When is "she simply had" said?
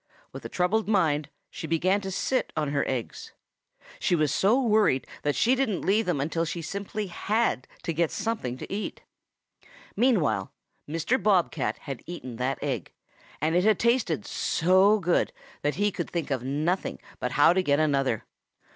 6.43-7.67